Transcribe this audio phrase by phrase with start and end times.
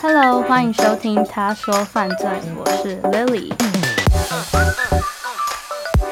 [0.00, 3.52] Hello，欢迎收听《他说犯罪》，我是 Lily。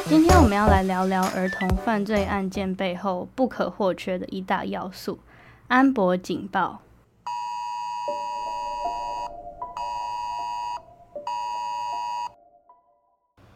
[0.07, 5.19] 今天我们要来聊聊儿童犯罪案件背后不可或缺的一大要素——
[5.69, 6.81] 安博警报。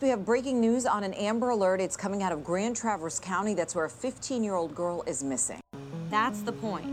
[0.00, 1.80] We have breaking news on an Amber Alert.
[1.80, 3.54] It's coming out of Grand Traverse County.
[3.54, 5.60] That's where a 15-year-old girl is missing.
[6.11, 6.85] That's the point.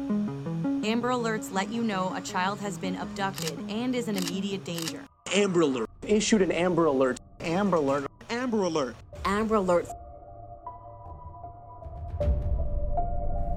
[0.85, 5.01] Amber Alerts let you know a child has been abducted and is in immediate danger.
[5.35, 5.89] Amber Alert.
[6.07, 7.21] Issued an Amber Alert.
[7.41, 8.07] Amber Alert.
[8.29, 8.95] Amber Alert.
[9.25, 9.87] Amber Alert.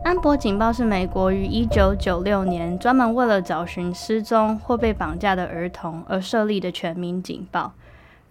[0.03, 7.73] 安博警报是美国于一九九六年专门为了找寻失踪或被绑架的儿童而设立的全民警报，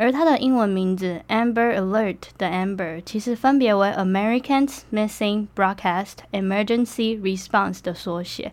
[0.02, 8.52] 而它的英文名字 Amber Alert 的 Amber 其实分别为 Americans Missing Broadcast Emergency Response 的缩写，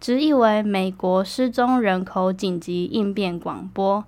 [0.00, 4.04] 直译为美国失踪人口紧急应变广播。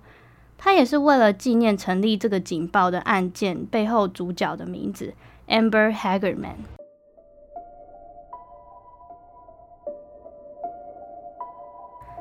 [0.57, 5.13] 它也是为了纪念成立这个警报的案件背后主角的名字
[5.49, 6.76] Amber Hagerman。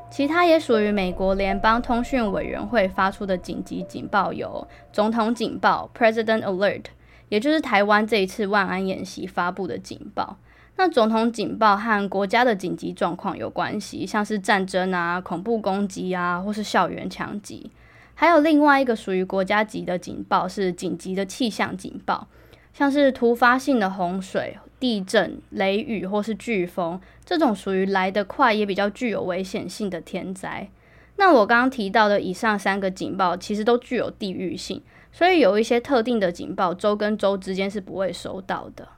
[0.09, 6.85] 其他也属于美国联邦通讯委员会发出的紧急警报有总统警报 （President Alert），
[7.29, 10.39] 也就是台湾这一次万安演习发布的警报。
[10.77, 17.71] 那总统警报和国家的紧急状况有关系，像是战争啊、恐怖攻击啊，或是校园枪击。
[18.15, 22.29] 还有另外一个属于国家级的警报是紧急的气象警报，
[22.73, 24.57] 像是突发性的洪水。
[24.79, 30.69] 地震、雷雨或是飓风，这种属于来得快也比较具有危险性的天灾。
[31.17, 38.89] 那我刚刚提到的以上三个警报，其实都具有地域性，所以有一些特定的警报，州跟州之间是不会收到的。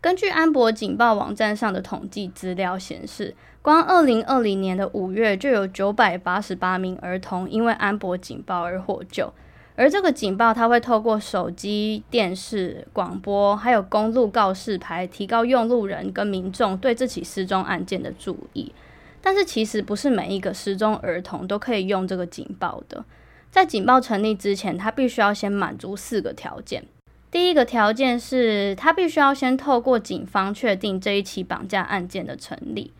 [0.00, 9.32] 根据安博警报网站上的统计资料显示，光二零二零年的五月就有九百八十八名儿童因为安博警报而获救。
[9.76, 18.72] 而这个警报，它会透过手机、电视、广播，还有公路告示牌，提高用路人跟民众对这起失踪案件的注意。
[19.20, 23.04] 但是，其实不是每一个失踪儿童都可以用这个警报的。
[23.50, 26.84] 在警报成立之前，他必须要先满足四个条件。
[27.30, 32.92] 第一个条件是，他必须要先透过警方确定这一起绑架案件的成立。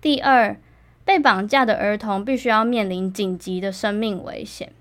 [0.00, 0.56] 第二，
[1.04, 4.72] 被绑架的儿童必须要面临紧急的生命危险。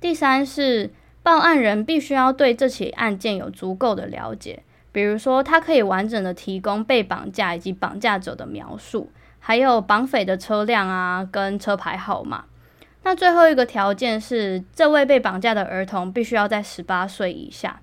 [0.00, 0.90] 第三是
[1.22, 4.62] 报案人必须要对这起案件有足够的了解，
[4.92, 12.44] 比如说他可以完整的提供被绑架以及绑架者的描述，还有绑匪的车辆啊跟车牌号码。
[13.02, 17.80] 那最后一个条件是，这位被绑架的儿童必须要在十八岁以下。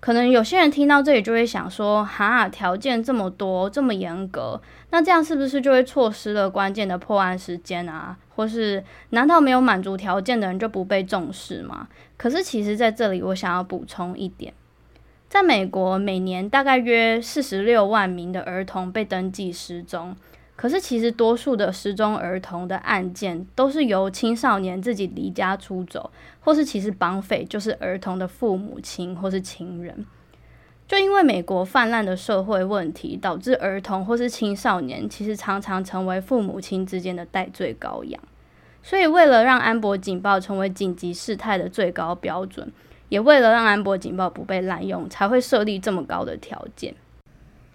[0.00, 8.16] 可能有些人听到这里就会想说，哈，条件这么多，这么严格，那这样是不是就会错失了关键的破案时间啊？
[8.36, 11.88] 或是难道没有满足条件的人就不被重视吗？
[12.16, 14.52] 可是其实在这里我想要补充一点，
[15.28, 20.14] 在美国每年大概约四十六万名的儿童被登记失踪。
[20.54, 26.10] 可是，其实多数的失踪儿童的案件都是由青少年自己离家出走，
[26.40, 30.06] 或是其实绑匪就是儿童的父母亲或是亲人。
[30.88, 38.20] 就因为美国泛滥的社会问题，导致儿童或是青少年其实常常成为父母亲之间的代罪羔羊。
[38.82, 42.70] 所以，为了让安博警报成为紧急事态的最高标准，
[43.08, 46.94] 也为了让安博警报不被滥用，才会设立这么高的条件。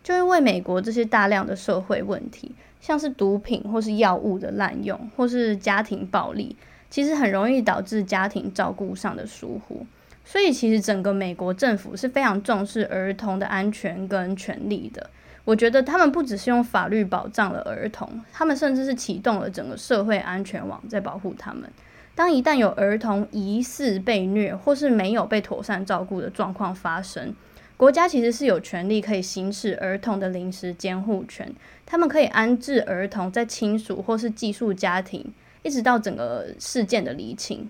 [0.01, 2.55] 就因为美国这些大量的社会问题。
[2.79, 6.55] 像是毒品或是药物的滥用，或是家庭暴力，
[6.89, 9.85] 其实很容易导致家庭照顾上的疏忽。
[10.23, 15.09] 所以，其实整个美国政府是非常重视儿童的安全跟权利的。
[15.43, 21.69] 我觉得他们不只是用法律保障了儿童，他们甚至是启动了整个社会安全网在保护他们。
[22.13, 27.33] 当一旦有儿童疑似被虐或是没有被妥善照顾的状况发生，
[27.75, 31.51] 国家其实是有权利可以行使儿童的临时监护权，
[31.85, 37.67] 他们可以安置儿童在亲属或是寄宿家庭，一直到整个事件的厘清。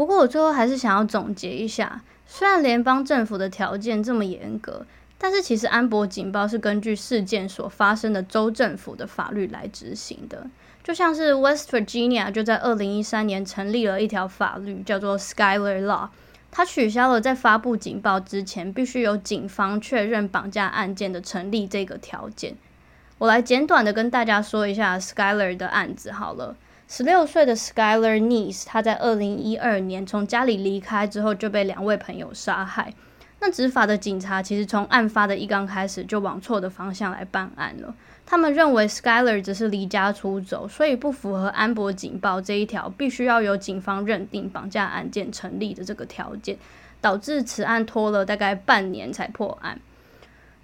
[0.00, 4.86] 不过我最后还是想要总结一下，虽然联邦政府的条件这么严格，
[5.18, 10.46] 但是其实安博警报是根据事件所发生的州政府的法律来执行的，
[10.82, 16.08] 就像是 West Virginia 就在二零一三年成立了一条法律，叫做 Skyler Law。
[16.50, 22.56] 它取消了在发布警报之前必须由警方确认绑架案件的成立这个条件。
[23.18, 26.56] 我来简短的跟大家说一下 Skyler 的案子好了。
[26.92, 32.92] 十六岁的 Skyler Neese，他在二零一二年从家里离开之后就被两位朋友杀害。
[33.38, 37.94] 那执法的警察其实从案发的一刚开始就往错的方向来办案了。
[38.26, 46.58] 他们认为 Skyler 只是离家出走，所以不符合安博警报这一条必须要由警方认定绑架案件成立的这个条件，
[47.00, 49.78] 导致此案拖了大概半年才破案。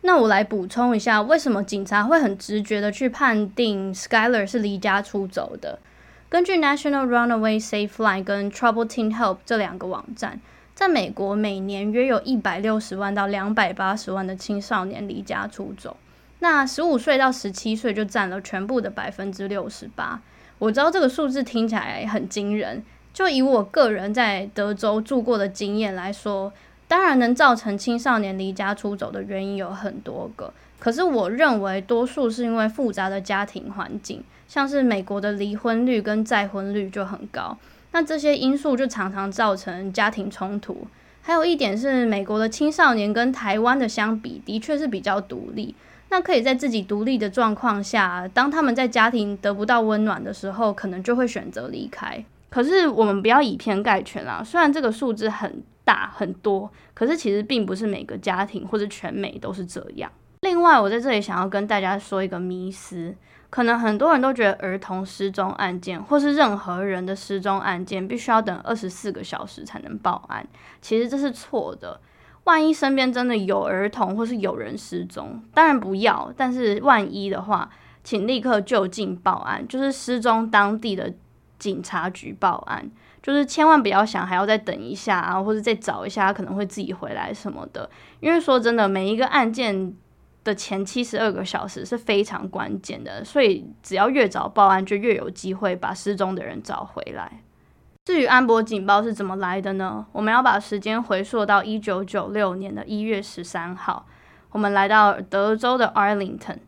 [0.00, 5.78] 那我来补充一下，为什么警察会很直觉的去判定 Skyler 是离家出走的？
[6.28, 10.40] 根据 National Runaway Safe Line 跟 Trouble Teen Help 这两个网站。
[10.74, 15.96] 在美国，每年约有一百六十万到两百八十万的青少年离家出走，
[16.40, 20.20] 那十五岁到十七岁就占了全部的百分之六十八。
[20.58, 22.84] 我知道这个数字听起来很惊人，
[23.14, 26.52] 就以我个人在德州住过的经验来说，
[26.88, 37.56] 当然能造成青少年离家出走的原因有很多个，可是我认为多数是因为复杂的家庭环境，像是美国的离婚率跟再婚率就很高。
[37.92, 40.86] 那这些因素就常常造成家庭冲突。
[41.22, 45.74] 还有一点是，美国的青少年跟台湾的相比，的确是比较独立。
[46.08, 52.24] 那可以在自己独立的状况下，当他们在家庭得不到温暖的时候，可能就会选择离开。
[52.48, 60.08] 可是我们不要以偏概全啦，虽然这个数字很大很多，可是其实并不是每个家庭或者全美都是这样。
[60.42, 63.14] 另外，我在这里想要跟大家说一个迷思。
[63.48, 70.46] 可能很多人都觉得儿童失踪案件，或是任何人的失踪案件，必须要等二十四个小时才能报案。
[70.82, 72.00] 其实这是错的。
[72.44, 76.32] 万一身边真的有儿童或是有人失踪，当然不要。
[76.36, 77.70] 但是万一的话，
[78.04, 81.12] 请立刻就近报案，就是失踪当地的
[81.58, 82.90] 警察局报案。
[83.22, 87.88] 就是千万不要想还要再等一下啊，或者再找一下，可能会自己回来什么的。
[88.20, 89.94] 因为说真的，每一个案件。
[90.46, 97.42] 的前七十二个小时是非常关键的，所以只要越早报案，就越有机会把失踪的人找回来。
[98.04, 100.06] 至于安博警报是怎么来的呢？
[100.12, 104.06] 我们要把时间回溯到一九九六年的一月十三号，
[104.52, 106.58] 我们来到德州的 Arlington。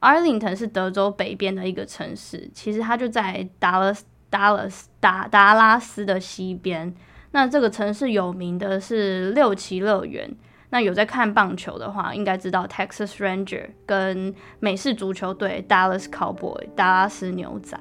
[0.00, 6.94] Arlington 是德州北边的一个城市，其实它就在达拉斯达拉斯达达拉斯的西边。
[7.30, 10.30] 那这个城市有名的是六旗乐园。
[10.72, 17.78] 那有在看棒球的话，应该知道 Texas Ranger 跟美式足球队 Dallas Cowboy 达拉斯牛仔。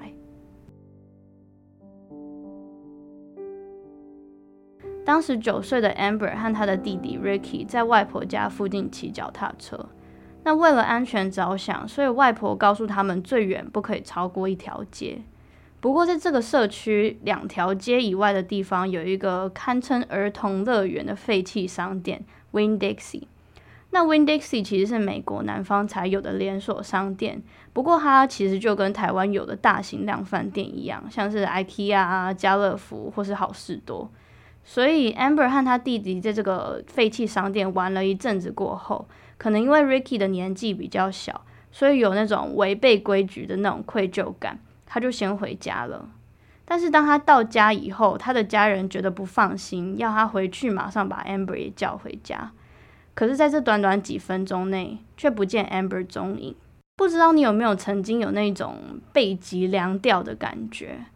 [5.05, 9.87] 当时九岁的 Amber 和他的弟弟 Ricky 在外婆家附近骑脚踏车。
[10.43, 15.21] 那为了安全着想，所以外婆告诉他们最远不可以超过一条街。
[15.79, 22.25] 不过在这个社区两条街以外的地方，有一个堪称儿童乐园的废弃商店。
[22.53, 23.21] Windix
[23.91, 27.41] 那 windix 其实是美国南方才有的连锁商店，
[27.73, 34.09] 不过它其实就跟台湾有的大型量贩店一样，像是 IKEA 啊、家乐福或是好事多。
[34.63, 39.07] 所以 Amber 和他弟弟在这个废弃商店玩了一阵子过后，
[39.37, 46.07] 可能因为 Ricky 的年纪比较小，所以有那种违背规矩的那种愧疚感，他就先回家了。
[46.71, 52.53] 但是当他到家以后，他的家人觉得不放心，要他回去马上把 Amber 也叫回家。
[53.13, 56.55] 可是，在这短短几分钟内，却不见 Amber 踪影。
[56.95, 61.07] 不知道你有没有曾经有那种背脊凉掉的感觉？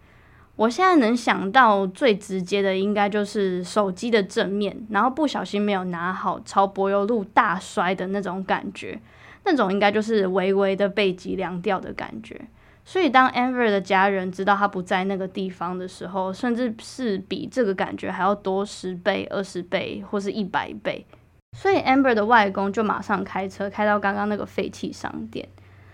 [0.57, 8.99] 我现在能想到最直接的，应该就是手机的正面，然后不小心没有拿好，朝柏油路大摔的那种感觉。
[9.45, 12.41] 那种应该就是微微的背脊凉掉的感觉。
[12.87, 21.03] 所以，当 Amber 的家人知道他不在那个地方的时候，甚至是比这个感觉还要多十倍、二十倍或是一百倍。
[21.57, 25.49] 所以，Amber 的外公就马上开车开到刚刚那个废弃商店。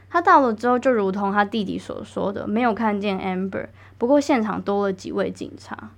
[0.09, 3.67] 他到了之后，就如同他弟弟所说的，没有看见 Amber。
[3.97, 5.91] 不过，现场多了几位警察。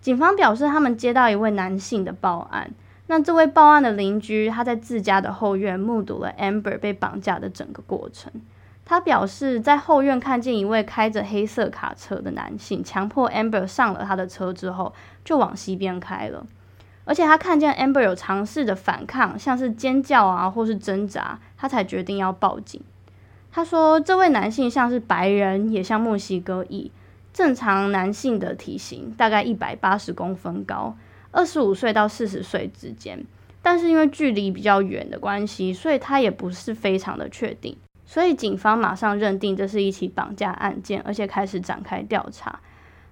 [0.00, 2.70] 警方表示，他们接到一位男性的报案。
[3.08, 8.32] 那这位报案的邻居，他在自家的后院目睹了 Amber 被绑架的整个过程。
[8.84, 14.92] 他表示，在后院看见一位开着黑色卡车的男性，强迫 Amber 上了他的车之后，
[15.24, 16.44] 就往西边开了。
[17.04, 22.80] 而且他看见 Amber 有尝试的反抗，像是尖叫啊，或是挣扎，他才决定要报警。
[23.52, 26.92] 他说，这位男性像是白人，也像墨西哥裔，
[27.32, 30.96] 正常男性的体型，大概一百八十公分高，
[31.32, 33.24] 二十五岁到四十岁之间。
[33.62, 37.76] 但是因为距离比较远的关系，所以他也不是非常的确定。
[38.10, 42.58] 所以警方马上认定这是一起绑架案件，而且开始展开调查。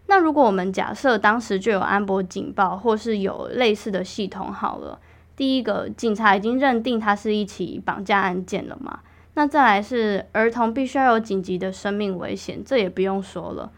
[0.07, 4.99] 那如果我们假设当时就有安博警报，或是有类似的系统好了，
[5.37, 8.99] 第一个，警察已经认定它是一起绑架案件了嘛？
[9.35, 13.71] 那再来是儿童必须要有紧急的生命危险，这也不用说了。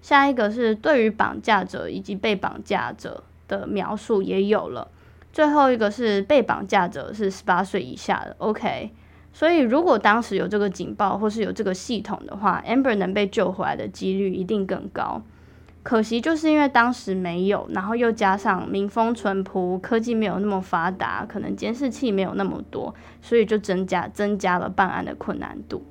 [0.00, 4.86] 下一个是对于绑架者以及被绑架者的描述也有了。
[5.32, 8.36] 最后一个是被绑架者是十八岁以下的。
[8.38, 8.92] OK，
[9.38, 15.22] 所以如果当时有这个警报或是有这个系统的话，Amber 能被救回来的几率一定更高。
[15.84, 22.92] 可惜就是因为当时没有，然后又加上民风淳朴，科技没有那么发达，可能监视器没有那么多，
[23.22, 25.84] 所以就增加增加了办案的困难度。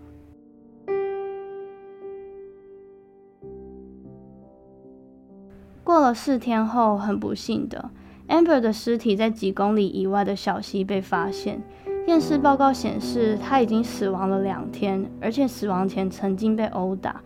[5.86, 7.92] 过了四天后，很不幸的
[8.28, 11.62] ，Amber 的尸体在几公里以外的小溪被发现。
[12.08, 17.22] 验尸报告显示，他已经死亡了两天，而且死亡前曾经被殴打。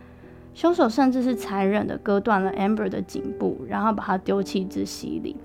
[0.54, 5.36] 凶手甚至是残忍地割断了 Amber 的颈部，然后把她丢弃至溪里。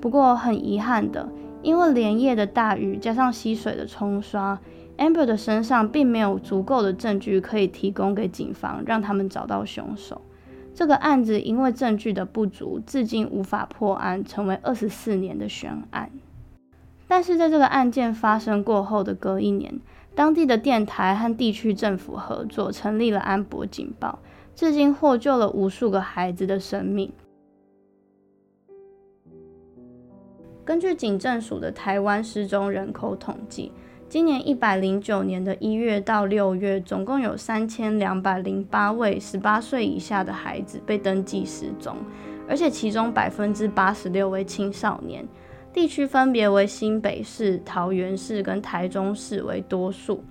[0.00, 1.28] 不过很遗憾的，
[1.60, 4.58] 因为连夜的大雨加上溪水的冲刷
[4.96, 10.22] ，Amber 的身上并没有足够的证据可以提供给警方，让他们找到凶手。
[10.74, 16.10] 这个案子因为证据的不足，至今无法破案，成为二十四年的悬案。
[17.10, 19.80] 但是在这个案件发生过后的隔一年，
[20.14, 24.20] 当地的电台和地区政府合作，成立了安博警报，
[24.54, 27.12] 至今获救了无数个孩子的生命。
[30.64, 33.72] 根据警政署的台湾失踪人口统计。
[34.08, 41.96] 今年一百零九年的一月到六月，总共有三千两百零八位十八岁以下的孩子被登记失踪，
[42.48, 45.26] 而且其中百分之八十六为青少年。
[45.72, 50.22] 地区分别为新北市、桃园市跟台中市为多数。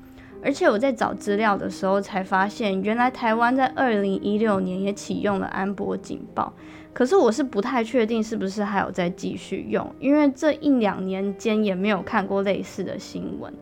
[0.42, 6.54] 而且我在找资料的时候才发现，原来台湾在二零一六年也启用了安博警报。
[6.94, 13.54] 可是我是不太确定是不是还有在继续用，因为这一两年间也没有看过类似的新闻。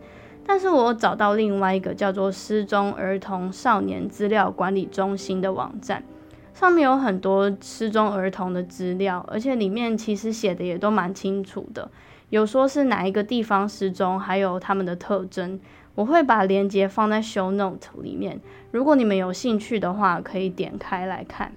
[0.46, 6.02] 但是我找到另外一个叫做失踪儿童少年资料管理中心的网站，
[6.58, 11.88] 上面有很多失踪儿童的资料，而且里面其实写的也都蛮清楚的，
[12.30, 15.60] 有说是哪一个地方失踪，还有他们的特征。
[15.94, 18.40] 我会把链接放在 show note 里面，
[18.72, 21.52] 如果你们有兴趣的话，可以点开来看。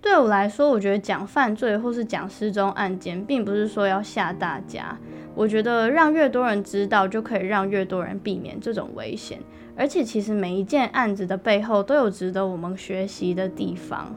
[0.00, 4.96] 对我来说，我觉得讲犯罪或是讲失踪案件，并不是说要吓大家。
[5.34, 9.40] 我觉得让越多人知道，就可以让越多人避免这种危险。
[9.76, 14.14] 而且，其实每一件案子的背后都有值得我们学习的地方。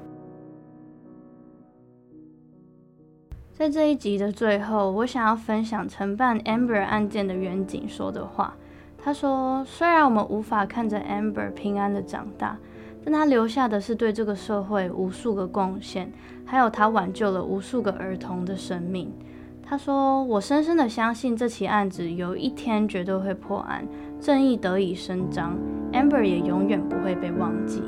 [3.61, 8.55] 在这一集的最后，我想要分享承办 Amber 案件的远警说的话。
[8.97, 12.57] 他说：“虽然我们无法看着 Amber 平安的长大。”
[13.05, 16.11] 但他留下的是对这个社会无数个贡献，
[16.43, 19.13] 还有他挽救了无数个儿童的生命。
[19.61, 23.87] 他说：“我深深的相信这起案子有一天绝对会破案，
[24.19, 25.55] 正义得以伸张
[25.93, 27.83] ，Amber 也永远不会被忘记。”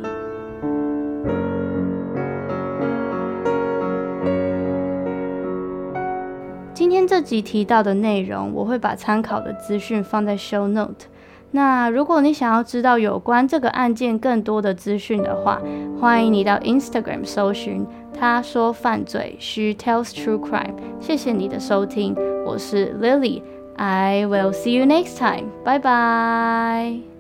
[7.07, 11.07] 这集提到的内容，我会把参考的资讯放在 Show Note。
[11.51, 15.62] 那如果你想要知道有关这个案件更多的资讯的话，
[16.00, 17.86] 欢迎你到 Instagram 搜寻
[18.19, 20.74] 他说犯罪，She tells true crime。
[21.00, 27.12] 谢谢你的收听，我是 Lily，I will see you next time，拜拜。